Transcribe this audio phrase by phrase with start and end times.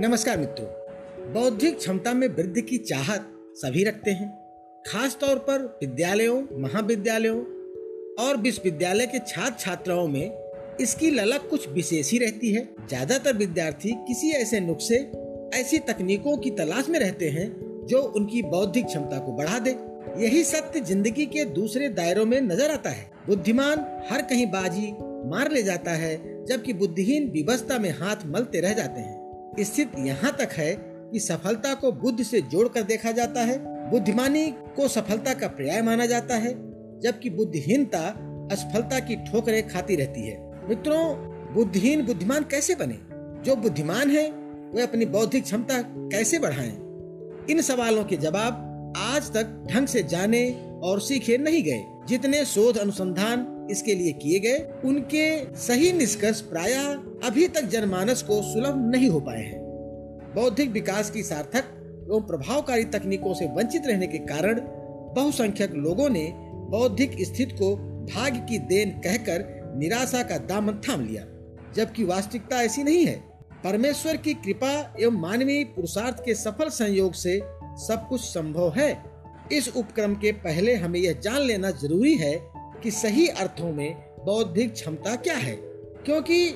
[0.00, 0.66] नमस्कार मित्रों,
[1.32, 4.28] बौद्धिक क्षमता में वृद्धि की चाहत सभी रखते हैं।
[4.86, 7.38] खास तौर पर विद्यालयों, महाविद्यालयों
[8.24, 13.94] और विश्वविद्यालय के छात्र छात्राओं में इसकी ललक कुछ विशेष ही रहती है। ज़्यादातर विद्यार्थी
[14.08, 14.98] किसी ऐसे नुस्खे,
[15.60, 17.50] ऐसी तकनीकों की तलाश में रहते हैं
[17.88, 19.76] जो उनकी बौद्धिक क्षमता को बढ़ा दे।
[20.18, 24.92] यही सत्य ज़िंदगी के दूसरे दायरों में नज़र आता है। बुद्धिमान हर कहीं बाजी
[25.30, 29.15] मार ले जाता है, जबकि बुद्धिहीन विवस्था में हाथ मलते रह जाते हैं।
[29.60, 30.76] स्थित यहाँ तक है
[31.12, 36.06] कि सफलता को बुद्धि से जोड़कर देखा जाता है। बुद्धिमानी को सफलता का पर्याय माना
[36.06, 36.54] जाता है,
[37.00, 38.08] जबकि बुद्धिहीनता
[38.52, 41.16] असफलता की ठोकरें खाती रहती है। मित्रों,
[41.54, 42.98] बुद्धिहीन बुद्धिमान कैसे बने?
[43.42, 44.30] जो बुद्धिमान है,
[44.74, 46.78] वे अपनी बौद्धिक क्षमता कैसे बढ़ाएँ?
[47.50, 48.62] इन सवालों के जवाब
[48.96, 54.38] आज तक ढंग से जाने और सीखे नहीं गए, जितने शोध अनुसंधान इसके लिए किए
[54.38, 56.72] गए, उनके सही निष्कर्ष प्राय
[57.24, 59.66] अभी तक जनमानस को सुलभ नहीं हो पाए हैं।
[60.34, 61.64] बौद्धिक विकास की सार्थक
[62.10, 64.60] एवं प्रभावकारी तकनीकों से वंचित रहने के कारण
[65.14, 67.76] बहुसंख्यक लोगों ने बौद्धिक स्थिति को
[68.14, 71.24] भाग्य की देन कहकर निराशा का दामन थाम लिया।
[71.76, 73.16] जबकि वास्तविकता ऐसी नहीं है।
[73.64, 79.04] परमेश्वर की कृपा एवं मानवीय पुरुषार्थ के सफल संयोग से सब कुछ संभव है।
[79.52, 84.72] इस उपक्रम के पहले हमें यह जान लेना ज़रूरी है कि सही अर्थों में बौद्धिक
[84.72, 85.54] क्षमता क्या है?
[86.04, 86.50] क्योंकि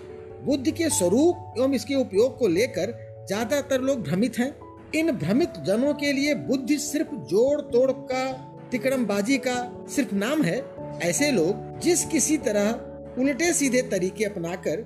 [0.44, 2.92] बुद्ध के स्वरूप एवं इसके उपयोग को लेकर
[3.28, 4.54] ज़्यादातर लोग भ्रमित हैं।
[4.94, 8.32] इन भ्रमित जनों के लिए बुद्धि सिर्फ़ जोड़ तोड़ का,
[8.70, 10.64] तिकड़मबाजी का सिर्फ़ नाम है।
[11.02, 12.70] ऐसे लोग जिस किसी तरह
[13.18, 14.80] उल्टे सीधे तरीके अपनाकर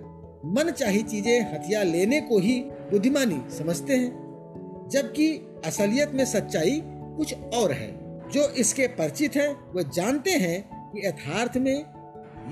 [0.46, 7.34] मन चाही चीज़ें हथियार लेने को ही बुद्धिमानी समझते हैं। जबकि असलियत में सच्चाई कुछ
[7.34, 11.84] और है। जो इसके परिचित हैं, वह जानते हैं कि यथार्थ में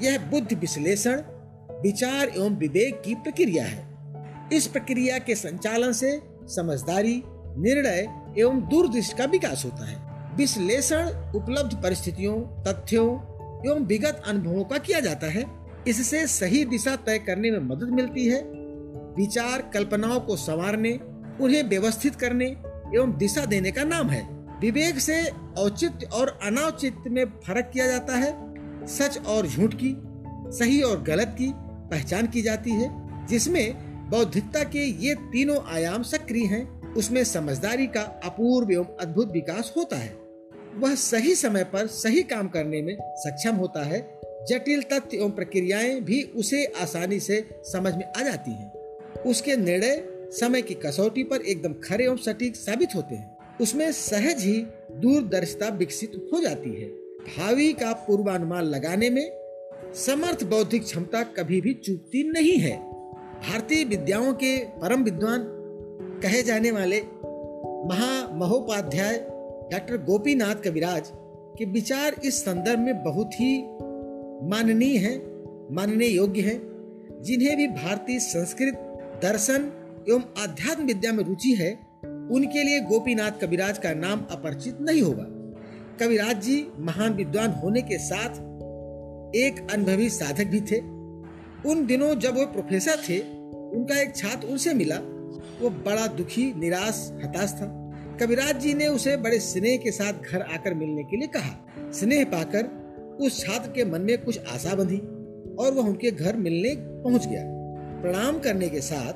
[0.02, 1.22] यह बुद्धि विश्लेषण,
[1.82, 3.92] विचार एवं विवेक की प्रक्रिया है।
[4.52, 7.22] इस प्रक्रिया के संचालन से समझदारी,
[7.56, 13.14] निर्णय एवं दूरदृष्टि का विकास होता है। विश्लेषण उपलब्ध परिस्थितियों, तथ्यों
[13.70, 15.44] एवं विगत अनुभवों का किया जाता है।
[15.88, 18.42] इससे सही दिशा तय करने में मदद मिलती है।
[19.16, 21.00] विचार कल्पनाओं को संवारने,
[21.40, 22.46] उन्हें व्यवस्थित करने
[22.94, 25.22] एवं दिशा देने का नाम है। विवेक से
[25.58, 28.54] औचित्य और अनाउचित्य में फ़र्क किया जाता है।
[28.86, 29.96] सच और झूठ की,
[30.58, 32.90] सही और गलत की पहचान की जाती है,
[33.26, 33.74] जिसमें
[34.10, 39.96] बौद्धिकता के ये तीनों आयाम सक्रिय हैं, उसमें समझदारी का अपूर्व एवं अद्भुत विकास होता
[39.96, 40.16] है।
[40.74, 46.00] वह सही समय पर सही काम करने में सक्षम होता है, जटिल तथ्य एवं प्रक्रियाएँ
[46.00, 48.72] भी उसे आसानी से समझ में आ जाती हैं।
[49.22, 50.08] उसके निर्णय
[50.40, 53.31] समय की कसौटी पर एकदम खरे एवं सटीक साबित होते हैं।
[53.62, 54.58] उसमें सहज ही
[54.92, 56.88] दूरदर्शिता विकसित हो जाती है।
[57.26, 59.30] भावी का पूर्वानुमान लगाने में
[59.96, 62.76] समर्थ बौद्धिक क्षमता कभी भी चूकती नहीं है।
[63.42, 65.44] भारतीय विद्याओं के परम विद्वान,
[66.22, 67.00] कहे जाने वाले
[67.88, 69.18] महामहोपाध्याय
[69.72, 71.10] डॉक्टर गोपीनाथ कविराज
[71.58, 73.62] के विचार इस संदर्भ में बहुत ही
[74.48, 75.16] माननीय हैं
[75.74, 76.58] मानने योग्य हैं,
[77.22, 78.74] जिन्हें भी भारतीय संस्कृत,
[79.22, 79.70] दर्शन
[80.08, 81.91] एवं आध्यात्म विद्या में रुचि है
[82.32, 85.26] उनके लिए गोपीनाथ कविराज का नाम अपरिचित नहीं होगा।
[86.00, 88.30] कविराज जी महान विद्वान होने के साथ
[89.36, 90.78] एक अनुभवी साधक भी थे।
[91.70, 93.18] उन दिनों जब वो प्रोफेसर थे,
[93.76, 94.96] उनका एक छात्र उनसे मिला।
[95.60, 97.66] वो बड़ा दुखी, निराश, हताश था।
[98.20, 102.24] कविराज जी ने उसे बड़े स्नेह के साथ घर आकर मिलने के लिए कहा। स्नेह
[102.24, 102.66] पाकर
[103.20, 104.98] उस छात्र के मन में कुछ आशा बंधी
[105.54, 107.42] और वह उनके घर मिलने पहुँच गया।
[108.02, 109.12] प्रणाम करने के साथ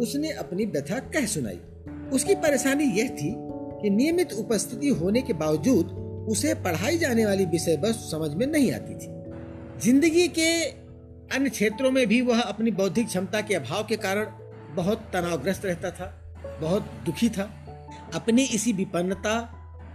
[0.00, 1.60] उसने अपनी व्यथा कह सुनाई।
[2.12, 3.34] उसकी परेशानी यह थी
[3.82, 5.88] कि नियमित उपस्थिति होने के बावजूद
[6.30, 9.14] उसे पढ़ाई जाने वाली विषय वस्तु समझ में नहीं आती थी।
[9.80, 10.48] ज़िंदगी के
[11.36, 14.26] अन्य क्षेत्रों में भी वह अपनी बौद्धिक क्षमता के अभाव के कारण
[14.76, 16.06] बहुत तनावग्रस्त रहता था,
[16.60, 17.50] बहुत दुखी था।
[18.14, 19.38] अपनी इसी विपन्नता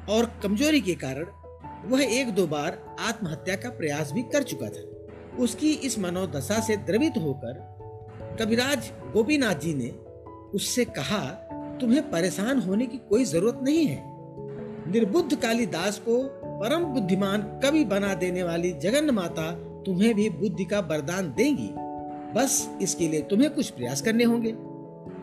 [0.09, 1.25] और कमज़ोरी के कारण
[1.89, 4.83] वह एक दो बार आत्महत्या का प्रयास भी कर चुका था।
[5.39, 9.89] उसकी इस मनोदशा से द्रवित होकर कविराज गोपीनाथ जी ने
[10.55, 11.19] उससे कहा
[11.81, 14.03] तुम्हें परेशान होने की कोई ज़रूरत नहीं है।
[14.91, 16.23] निर्बुद्ध कालिदास को
[16.59, 19.51] परम बुद्धिमान कवि बना देने वाली जगन माता
[19.85, 21.69] तुम्हें भी बुद्धि का वरदान देंगी।
[22.35, 24.51] बस इसके लिए तुम्हें कुछ प्रयास करने होंगे।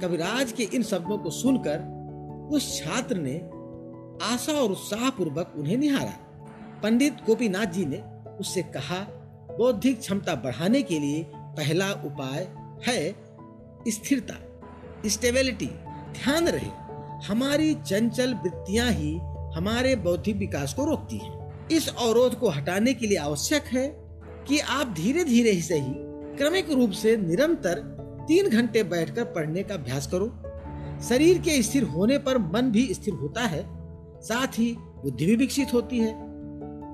[0.00, 1.78] कविराज के इन शब्दों को सुनकर
[2.52, 3.37] उस छात्र ने
[4.25, 6.14] आशा और उत्साह पूर्वक उन्हें निहारा।
[6.82, 8.02] पंडित गोपीनाथ जी ने
[8.40, 9.00] उससे कहा,
[9.58, 12.49] बौद्धिक क्षमता बढ़ाने के लिए पहला उपाय
[12.87, 13.14] है
[13.88, 14.34] स्थिरता
[15.08, 15.70] स्टेबिलिटी
[16.18, 16.70] ध्यान रहे,
[17.26, 19.18] हमारी चंचल वृत्तियाँ ही
[19.54, 23.86] हमारे बौद्धिक विकास को रोकती हैं। इस अवरोध को हटाने के लिए आवश्यक है
[24.48, 25.94] कि आप धीरे धीरे ही सही,
[26.38, 27.80] क्रमिक रूप से निरंतर
[28.28, 30.26] तीन घंटे बैठकर पढ़ने का अभ्यास करो।
[31.08, 33.62] शरीर के स्थिर होने पर मन भी स्थिर होता है,
[34.22, 36.12] साथ ही बुद्धि भी विकसित होती है।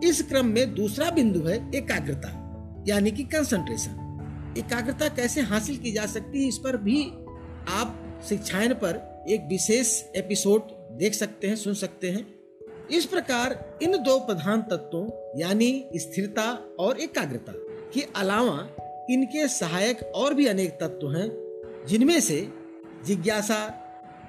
[0.05, 6.07] इस क्रम में दूसरा बिंदु है एकाग्रता, यानी कि कंसंट्रेशन एकाग्रता कैसे हासिल की जा
[6.07, 7.03] सकती है इस पर भी
[7.73, 10.63] आप शिक्षायन पर एक विशेष एपिसोड
[10.99, 12.35] देख सकते हैं, सुन सकते हैं।
[12.91, 17.53] इस प्रकार इन दो प्रधान तत्वों, यानी स्थिरता और एकाग्रता,
[17.95, 18.69] के अलावा
[19.11, 21.29] इनके सहायक और भी अनेक तत्व हैं,
[21.87, 22.49] जिनमें से
[23.05, 23.81] जिज्ञासा,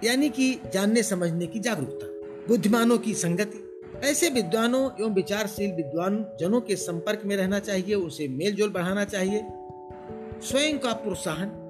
[0.04, 2.08] यानी कि जानने समझने की जागरूकता,
[2.48, 8.28] बुद्धिमानों की संगति, ऐसे विद्वानों एवं विचारशील विद्वान जनों के संपर्क में रहना चाहिए उसे
[8.28, 9.46] मेल जोल बढ़ाना चाहिए,
[10.42, 11.62] स्वयं का प्रोत्साहन,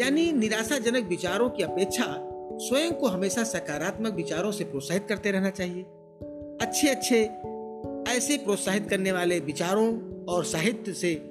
[0.00, 2.04] यानी निराशाजनक विचारों की अपेक्षा
[2.62, 5.82] स्वयं को हमेशा सकारात्मक विचारों से प्रोत्साहित करते रहना चाहिए।
[6.66, 7.24] अच्छे अच्छे
[8.16, 11.30] ऐसे प्रोत्साहित करने वाले विचारों और साहित्य से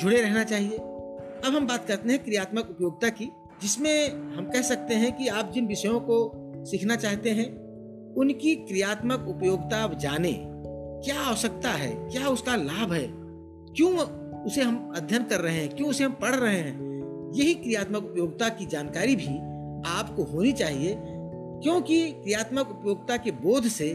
[0.00, 3.28] जुड़े रहना चाहिए। अब हम बात करते हैं क्रियात्मक उपयोगिता की,
[3.62, 6.32] जिसमें हम कह सकते हैं कि आप जिन विषयों को
[6.64, 7.58] सीखना चाहते हैं,
[8.14, 10.42] उनकी क्रियात्मक उपयोगिता जाने।
[11.04, 12.10] क्या आवश्यकता है?
[12.10, 13.08] क्या उसका लाभ है?
[13.74, 13.98] क्यों
[14.42, 15.76] उसे हम अध्ययन कर रहे हैं?
[15.76, 16.92] क्यों उसे हम पढ़ रहे हैं?
[17.34, 19.51] यही क्रियात्मक उपयोगिता की जानकारी भी
[19.86, 20.96] आपको होनी चाहिए,
[21.62, 23.88] क्योंकि क्रियात्मक उपयोगिता के बोध से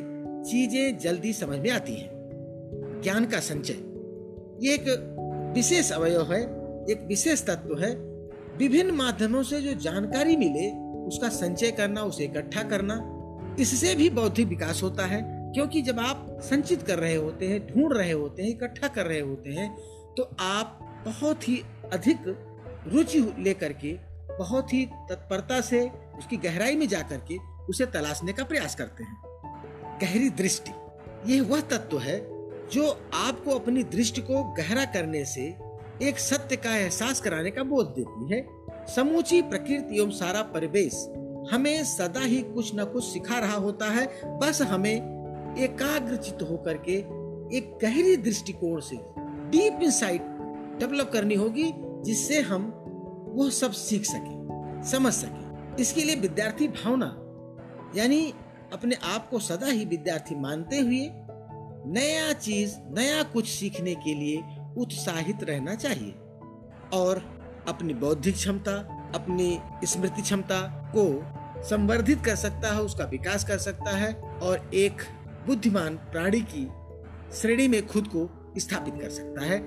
[0.43, 2.09] चीज़ें जल्दी समझ में आती हैं।
[3.03, 3.77] ज्ञान का संचय।
[4.61, 6.41] ये एक विशेष अवयव है,
[6.91, 7.93] एक विशेष तत्व है।
[8.57, 10.69] विभिन्न माध्यमों से जो जानकारी मिले,
[11.07, 12.99] उसका संचय करना, उसे इकट्ठा करना,
[13.59, 15.21] इससे भी बौद्धिक विकास होता है।
[15.53, 19.19] क्योंकि जब आप संचित कर रहे होते हैं, ढूंढ रहे होते हैं, इकट्ठा कर रहे
[19.19, 19.75] होते हैं
[20.17, 21.61] तो आप बहुत ही
[21.93, 22.17] अधिक
[22.87, 23.91] रुचि लेकर के
[24.39, 25.87] बहुत ही तत्परता से
[26.17, 27.37] उसकी गहराई में जाकर के
[27.69, 29.17] उसे तलाशने का प्रयास करते हैं।
[30.01, 30.71] गहरी दृष्टि,
[31.25, 32.19] यह वह तत्व है
[32.69, 35.41] जो आपको अपनी दृष्टि को गहरा करने से
[36.01, 38.45] एक सत्य का एहसास कराने का बोध देती है।
[38.95, 40.93] समूची प्रकृति एवं सारा परिवेश
[41.51, 44.07] हमें सदा ही कुछ न कुछ सिखा रहा होता है।
[44.39, 46.97] बस हमें एकाग्रचित होकर के
[47.57, 48.97] एक गहरी दृष्टिकोण से
[49.49, 50.21] डीप इंसाइट
[50.79, 51.71] डेवलप करनी होगी,
[52.03, 52.65] जिससे हम
[53.37, 57.07] वो सब सीख सके, समझ सके। इसके लिए विद्यार्थी भावना,
[57.95, 58.33] यानी
[58.73, 61.09] अपने आप को सदा ही विद्यार्थी मानते हुए
[61.91, 64.43] नया चीज़, नया कुछ सीखने के लिए
[64.77, 66.15] उत्साहित रहना चाहिए।
[66.93, 67.37] और
[67.67, 68.73] अपनी बौद्धिक क्षमता,
[69.15, 71.03] अपनी स्मृति क्षमता को
[71.63, 75.01] संवर्धित कर सकता है, उसका विकास कर सकता है और एक
[75.47, 76.69] बुद्धिमान प्राणी की
[77.35, 79.59] श्रेणी में खुद को स्थापित कर सकता है।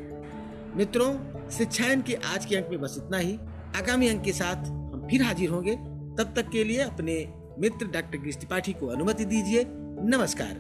[0.77, 1.15] मित्रों,
[1.51, 3.39] शिक्षायन के आज के अंक में बस इतना ही।
[3.77, 5.77] आगामी अंक के साथ हम फिर हाजिर होंगे।
[6.19, 9.65] तब तक के लिए अपने मित्र डॉक्टर कृष्ण त्रिपाठी को अनुमति दीजिए।
[10.03, 10.59] नमस्कार।